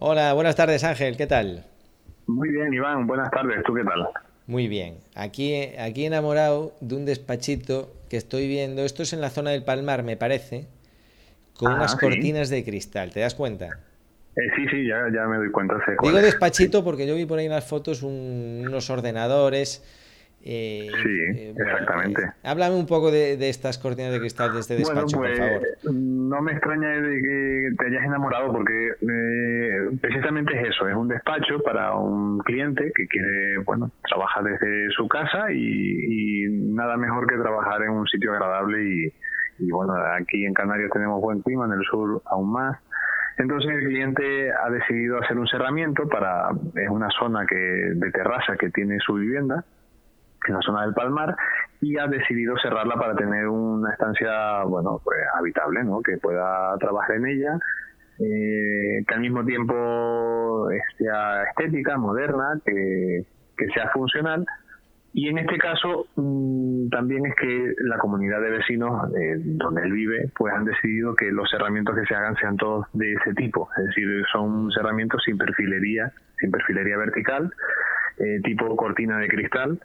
Hola, 0.00 0.32
buenas 0.32 0.56
tardes 0.56 0.84
Ángel, 0.84 1.16
¿qué 1.16 1.26
tal? 1.26 1.64
Muy 2.26 2.50
bien, 2.50 2.72
Iván, 2.72 3.06
buenas 3.06 3.30
tardes, 3.30 3.62
¿tú 3.64 3.74
qué 3.74 3.82
tal? 3.84 4.08
Muy 4.46 4.68
bien, 4.68 4.98
aquí, 5.14 5.54
aquí 5.78 6.04
enamorado 6.06 6.72
de 6.80 6.94
un 6.94 7.04
despachito 7.04 7.90
que 8.08 8.16
estoy 8.16 8.48
viendo, 8.48 8.82
esto 8.84 9.02
es 9.02 9.12
en 9.12 9.20
la 9.20 9.30
zona 9.30 9.50
del 9.50 9.64
Palmar, 9.64 10.02
me 10.02 10.16
parece, 10.16 10.66
con 11.54 11.72
Ah, 11.72 11.76
unas 11.76 11.92
sí. 11.94 12.00
cortinas 12.00 12.48
de 12.48 12.64
cristal, 12.64 13.10
¿te 13.12 13.20
das 13.20 13.34
cuenta? 13.34 13.80
Eh, 14.36 14.40
sí, 14.56 14.66
sí, 14.70 14.86
ya, 14.86 14.98
ya 15.12 15.26
me 15.26 15.36
doy 15.36 15.50
cuenta. 15.50 15.74
sé 15.84 15.96
Digo 16.00 16.16
es. 16.18 16.22
despachito 16.22 16.84
porque 16.84 17.06
yo 17.06 17.14
vi 17.16 17.26
por 17.26 17.38
ahí 17.40 17.46
en 17.46 17.52
las 17.52 17.64
fotos 17.64 18.02
un- 18.02 18.66
unos 18.68 18.88
ordenadores. 18.88 19.82
Eh, 20.44 20.88
Sí, 21.02 21.52
exactamente. 21.58 22.22
eh, 22.22 22.30
háblame 22.44 22.76
un 22.76 22.86
poco 22.86 23.10
de, 23.10 23.36
de 23.36 23.48
estas 23.50 23.76
cortinas 23.78 24.12
de 24.12 24.20
cristal 24.20 24.52
de 24.54 24.60
este 24.60 24.74
Bueno, 24.82 25.02
despacho, 25.02 25.18
pues 25.18 25.38
por 25.38 25.48
favor. 25.48 25.62
no 25.94 26.42
me 26.42 26.52
extraña 26.52 26.88
de 26.88 27.20
que 27.20 27.68
te 27.78 27.86
hayas 27.86 28.04
enamorado 28.04 28.52
porque 28.52 28.88
eh, 29.00 29.98
precisamente 30.00 30.58
es 30.60 30.68
eso, 30.70 30.88
es 30.88 30.94
un 30.94 31.08
despacho 31.08 31.60
para 31.64 31.94
un 31.96 32.38
cliente 32.40 32.92
que 32.94 33.06
quiere, 33.08 33.58
bueno, 33.64 33.90
trabaja 34.08 34.42
desde 34.42 34.90
su 34.92 35.06
casa 35.08 35.50
y, 35.52 35.56
y 36.46 36.48
nada 36.74 36.96
mejor 36.96 37.26
que 37.26 37.36
trabajar 37.36 37.82
en 37.82 37.90
un 37.90 38.06
sitio 38.06 38.32
agradable 38.32 38.82
y, 38.84 39.12
y, 39.58 39.70
bueno, 39.70 39.92
aquí 40.18 40.44
en 40.46 40.54
Canarias 40.54 40.90
tenemos 40.92 41.20
buen 41.20 41.42
clima, 41.42 41.66
en 41.66 41.72
el 41.72 41.82
sur 41.90 42.22
aún 42.26 42.52
más. 42.52 42.78
Entonces 43.38 43.70
el 43.70 43.84
cliente 43.86 44.50
ha 44.52 44.68
decidido 44.70 45.18
hacer 45.22 45.38
un 45.38 45.46
cerramiento 45.46 46.08
para, 46.08 46.48
es 46.74 46.88
una 46.90 47.08
zona 47.18 47.46
que 47.46 47.54
de 47.56 48.10
terraza 48.10 48.56
que 48.56 48.70
tiene 48.70 48.98
su 48.98 49.14
vivienda, 49.14 49.64
en 50.48 50.54
la 50.54 50.62
zona 50.62 50.82
del 50.82 50.94
Palmar 50.94 51.34
y 51.80 51.96
ha 51.98 52.06
decidido 52.06 52.56
cerrarla 52.58 52.94
para 52.94 53.14
tener 53.14 53.46
una 53.46 53.92
estancia, 53.92 54.64
bueno, 54.64 55.00
pues 55.04 55.18
habitable, 55.38 55.84
¿no? 55.84 56.00
Que 56.02 56.16
pueda 56.18 56.76
trabajar 56.78 57.16
en 57.16 57.26
ella, 57.26 57.58
eh, 58.18 59.04
que 59.06 59.14
al 59.14 59.20
mismo 59.20 59.44
tiempo 59.44 60.68
sea 60.98 61.44
estética, 61.44 61.96
moderna, 61.96 62.60
que, 62.64 63.22
que 63.56 63.66
sea 63.68 63.88
funcional. 63.90 64.44
Y 65.12 65.28
en 65.28 65.38
este 65.38 65.56
caso 65.56 66.06
mm, 66.16 66.90
también 66.90 67.26
es 67.26 67.34
que 67.36 67.72
la 67.84 67.98
comunidad 67.98 68.40
de 68.40 68.50
vecinos 68.50 69.10
eh, 69.14 69.36
donde 69.38 69.82
él 69.82 69.92
vive, 69.92 70.30
pues 70.36 70.52
han 70.54 70.64
decidido 70.64 71.14
que 71.14 71.30
los 71.32 71.48
cerramientos 71.50 71.96
que 71.96 72.06
se 72.06 72.14
hagan 72.14 72.36
sean 72.36 72.56
todos 72.56 72.86
de 72.92 73.14
ese 73.14 73.34
tipo, 73.34 73.68
es 73.78 73.86
decir, 73.86 74.06
son 74.32 74.70
cerramientos 74.70 75.22
sin 75.24 75.38
perfilería, 75.38 76.12
sin 76.38 76.50
perfilería 76.50 76.98
vertical, 76.98 77.50
eh, 78.18 78.40
tipo 78.44 78.76
cortina 78.76 79.18
de 79.18 79.28
cristal, 79.28 79.80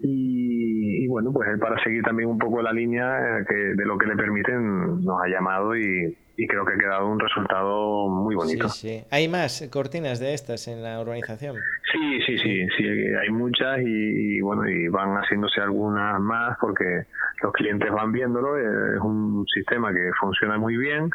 y, 0.00 1.04
y 1.04 1.08
bueno, 1.08 1.32
pues 1.32 1.48
él 1.48 1.58
para 1.58 1.82
seguir 1.82 2.02
también 2.02 2.28
un 2.28 2.38
poco 2.38 2.60
la 2.62 2.72
línea 2.72 3.38
eh, 3.40 3.44
que 3.48 3.54
de 3.54 3.84
lo 3.86 3.96
que 3.98 4.06
le 4.06 4.16
permiten 4.16 5.04
nos 5.04 5.22
ha 5.22 5.28
llamado 5.28 5.76
y, 5.76 6.16
y 6.36 6.46
creo 6.46 6.64
que 6.66 6.74
ha 6.74 6.78
quedado 6.78 7.08
un 7.08 7.18
resultado 7.18 8.08
muy 8.08 8.34
bonito. 8.34 8.68
Sí, 8.68 8.88
sí. 8.88 9.04
¿Hay 9.10 9.28
más 9.28 9.68
cortinas 9.72 10.20
de 10.20 10.34
estas 10.34 10.68
en 10.68 10.82
la 10.82 11.00
urbanización? 11.00 11.56
Sí, 11.92 12.20
sí, 12.26 12.38
sí, 12.38 12.66
sí, 12.76 12.84
hay 12.84 13.30
muchas 13.30 13.78
y, 13.80 14.36
y, 14.36 14.40
bueno, 14.42 14.68
y 14.68 14.88
van 14.88 15.14
haciéndose 15.14 15.60
algunas 15.62 16.20
más 16.20 16.58
porque 16.60 17.04
los 17.42 17.52
clientes 17.52 17.90
van 17.90 18.12
viéndolo, 18.12 18.58
eh, 18.58 18.96
es 18.96 19.00
un 19.00 19.46
sistema 19.54 19.92
que 19.92 20.10
funciona 20.20 20.58
muy 20.58 20.76
bien 20.76 21.08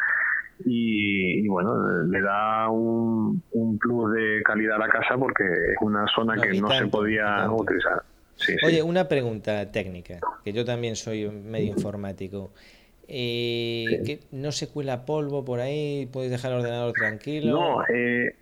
y, 0.66 1.44
y, 1.44 1.48
bueno, 1.48 1.74
le 2.08 2.22
da 2.22 2.70
un, 2.70 3.44
un 3.52 3.78
plus 3.80 4.14
de 4.14 4.42
calidad 4.44 4.76
a 4.76 4.88
la 4.88 4.90
casa 4.90 5.18
porque 5.18 5.44
es 5.44 5.78
una 5.82 6.06
zona 6.16 6.36
No, 6.36 6.42
que 6.42 6.50
no 6.62 6.68
se 6.70 6.80
tanto, 6.80 6.98
podía 6.98 7.50
utilizar. 7.52 8.04
Sí, 8.36 8.54
sí. 8.54 8.66
Oye, 8.66 8.82
una 8.84 9.08
pregunta 9.08 9.72
técnica, 9.72 10.20
que 10.44 10.54
yo 10.54 10.66
también 10.66 10.96
soy 10.96 11.30
medio 11.30 11.74
informático. 11.74 12.52
Eh, 13.08 14.20
¿No 14.32 14.52
se 14.52 14.70
cuela 14.70 15.06
polvo 15.06 15.44
por 15.44 15.60
ahí? 15.60 16.10
¿Puedes 16.12 16.32
dejar 16.32 16.54
el 16.54 16.60
ordenador 16.60 16.94
tranquilo? 16.94 17.52
No, 17.52 17.84
eh, 17.94 18.34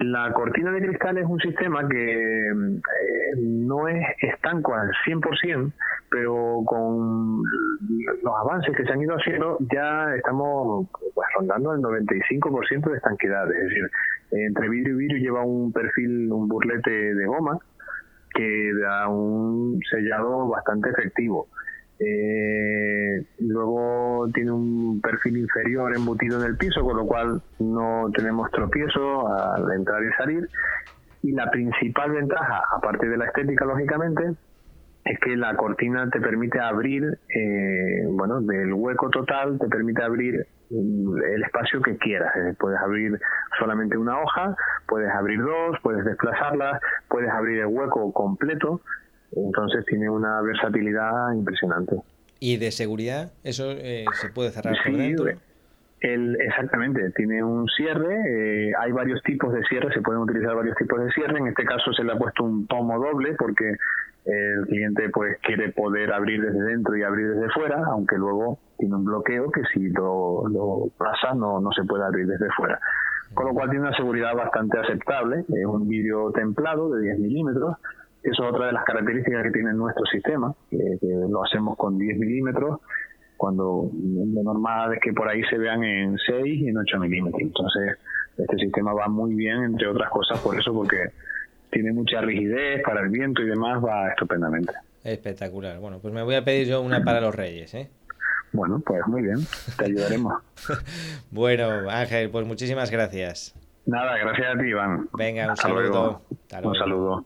la 0.00 0.32
cortina 0.32 0.72
de 0.72 0.80
cristal 0.80 1.18
es 1.18 1.26
un 1.26 1.38
sistema 1.40 1.86
que 1.86 2.48
eh, 2.48 2.54
no 3.36 3.86
es 3.86 4.02
estanco 4.22 4.74
al 4.74 4.90
100%, 5.06 5.72
pero 6.10 6.62
con 6.64 7.42
los 8.22 8.34
avances 8.40 8.74
que 8.74 8.84
se 8.84 8.92
han 8.92 9.02
ido 9.02 9.14
haciendo 9.14 9.58
ya 9.72 10.14
estamos 10.16 10.88
pues, 11.14 11.28
rondando 11.36 11.74
el 11.74 11.80
95% 11.80 12.90
de 12.90 12.96
estanquidad. 12.96 13.52
Es 13.52 13.62
decir, 13.62 13.90
entre 14.30 14.68
vidrio 14.68 14.94
y 14.94 14.98
vidrio 14.98 15.18
lleva 15.18 15.42
un 15.42 15.70
perfil, 15.70 16.32
un 16.32 16.48
burlete 16.48 17.14
de 17.14 17.26
goma 17.26 17.58
que 18.34 18.72
da 18.82 19.08
un 19.08 19.78
sellado 19.90 20.48
bastante 20.48 20.90
efectivo. 20.90 21.48
Eh, 21.98 23.24
luego 23.38 24.28
tiene 24.34 24.50
un 24.50 25.00
perfil 25.00 25.38
inferior 25.38 25.94
embutido 25.94 26.40
en 26.40 26.46
el 26.50 26.56
piso, 26.56 26.82
con 26.82 26.96
lo 26.96 27.06
cual 27.06 27.40
no 27.60 28.10
tenemos 28.14 28.50
tropiezo 28.50 29.28
al 29.28 29.72
entrar 29.72 30.02
y 30.02 30.12
salir. 30.16 30.48
Y 31.22 31.32
la 31.32 31.50
principal 31.50 32.12
ventaja, 32.12 32.62
aparte 32.76 33.08
de 33.08 33.16
la 33.16 33.26
estética, 33.26 33.64
lógicamente, 33.64 34.34
es 35.04 35.18
que 35.20 35.36
la 35.36 35.54
cortina 35.54 36.08
te 36.10 36.20
permite 36.20 36.58
abrir, 36.60 37.18
eh, 37.28 38.06
bueno, 38.10 38.40
del 38.40 38.72
hueco 38.72 39.10
total 39.10 39.58
te 39.58 39.68
permite 39.68 40.02
abrir 40.02 40.46
mm, 40.70 41.16
el 41.34 41.42
espacio 41.42 41.82
que 41.82 41.96
quieras. 41.98 42.32
Puedes 42.58 42.80
abrir 42.80 43.18
solamente 43.58 43.98
una 43.98 44.18
hoja, 44.18 44.56
puedes 44.86 45.10
abrir 45.10 45.40
dos, 45.42 45.78
puedes 45.82 46.04
desplazarlas, 46.04 46.80
puedes 47.14 47.30
abrir 47.30 47.60
el 47.60 47.66
hueco 47.66 48.12
completo. 48.12 48.80
Entonces 49.36 49.84
tiene 49.86 50.10
una 50.10 50.40
versatilidad 50.42 51.32
impresionante. 51.32 51.96
¿Y 52.40 52.56
de 52.56 52.72
seguridad? 52.72 53.32
¿Eso 53.44 53.70
eh, 53.70 54.04
se 54.14 54.30
puede 54.30 54.50
cerrar 54.50 54.74
por 54.74 54.92
Sí, 54.92 54.98
dentro? 54.98 55.26
el, 56.00 56.36
exactamente, 56.40 57.10
tiene 57.16 57.42
un 57.42 57.66
cierre, 57.68 58.14
eh, 58.68 58.72
hay 58.78 58.92
varios 58.92 59.22
tipos 59.22 59.54
de 59.54 59.62
cierre, 59.64 59.92
se 59.94 60.02
pueden 60.02 60.22
utilizar 60.22 60.54
varios 60.54 60.76
tipos 60.76 61.02
de 61.02 61.10
cierre, 61.12 61.38
en 61.38 61.46
este 61.46 61.64
caso 61.64 61.92
se 61.94 62.04
le 62.04 62.12
ha 62.12 62.18
puesto 62.18 62.44
un 62.44 62.66
pomo 62.66 62.98
doble 62.98 63.34
porque 63.38 63.76
el 64.26 64.66
cliente 64.66 65.08
pues 65.10 65.38
quiere 65.42 65.72
poder 65.72 66.12
abrir 66.12 66.42
desde 66.42 66.62
dentro 66.62 66.96
y 66.96 67.02
abrir 67.02 67.34
desde 67.34 67.48
fuera, 67.50 67.82
aunque 67.86 68.16
luego 68.18 68.58
tiene 68.78 68.96
un 68.96 69.04
bloqueo 69.04 69.50
que 69.50 69.62
si 69.72 69.88
lo, 69.90 70.46
lo 70.48 70.88
pasa 70.98 71.34
no, 71.34 71.60
no 71.60 71.70
se 71.72 71.84
puede 71.84 72.04
abrir 72.04 72.26
desde 72.26 72.48
fuera. 72.56 72.78
Con 73.34 73.46
lo 73.46 73.52
cual 73.52 73.70
tiene 73.70 73.86
una 73.86 73.96
seguridad 73.96 74.34
bastante 74.34 74.78
aceptable, 74.78 75.44
es 75.48 75.66
un 75.66 75.88
vidrio 75.88 76.30
templado 76.32 76.94
de 76.94 77.02
10 77.02 77.18
milímetros, 77.18 77.76
eso 78.22 78.44
es 78.44 78.50
otra 78.50 78.66
de 78.66 78.72
las 78.72 78.84
características 78.84 79.42
que 79.42 79.50
tiene 79.50 79.72
nuestro 79.74 80.04
sistema, 80.06 80.54
que, 80.70 80.78
lo 81.28 81.44
hacemos 81.44 81.76
con 81.76 81.98
10 81.98 82.18
milímetros, 82.18 82.80
cuando 83.36 83.90
lo 83.92 84.42
normal 84.42 84.94
es 84.94 85.00
que 85.00 85.12
por 85.12 85.28
ahí 85.28 85.42
se 85.50 85.58
vean 85.58 85.84
en 85.84 86.16
6 86.16 86.44
y 86.46 86.68
en 86.68 86.78
8 86.78 86.98
milímetros. 87.00 87.42
Entonces, 87.42 87.98
este 88.38 88.56
sistema 88.56 88.94
va 88.94 89.08
muy 89.08 89.34
bien, 89.34 89.64
entre 89.64 89.88
otras 89.88 90.08
cosas, 90.10 90.40
por 90.40 90.58
eso, 90.58 90.72
porque 90.72 91.10
tiene 91.70 91.92
mucha 91.92 92.20
rigidez 92.20 92.82
para 92.82 93.02
el 93.02 93.10
viento 93.10 93.42
y 93.42 93.46
demás, 93.46 93.84
va 93.84 94.08
estupendamente. 94.08 94.72
Espectacular. 95.02 95.78
Bueno, 95.80 95.98
pues 96.00 96.14
me 96.14 96.22
voy 96.22 96.36
a 96.36 96.44
pedir 96.44 96.68
yo 96.68 96.80
una 96.80 97.04
para 97.04 97.20
los 97.20 97.34
Reyes, 97.34 97.74
¿eh? 97.74 97.90
Bueno, 98.54 98.80
pues 98.86 99.00
muy 99.08 99.22
bien, 99.22 99.38
te 99.76 99.84
ayudaremos. 99.86 100.34
Bueno, 101.30 101.90
Ángel, 101.90 102.30
pues 102.30 102.46
muchísimas 102.46 102.90
gracias. 102.90 103.52
Nada, 103.84 104.16
gracias 104.16 104.54
a 104.54 104.58
ti, 104.58 104.68
Iván. 104.68 105.08
Venga, 105.12 105.44
un 105.46 105.50
Hasta 105.50 105.62
saludo. 105.62 105.80
luego. 105.80 106.22
Hasta 106.48 106.68
Un 106.68 106.74
saludo. 106.76 107.24